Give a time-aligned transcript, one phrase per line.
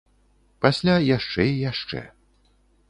[0.65, 2.05] Пасля яшчэ і яшчэ.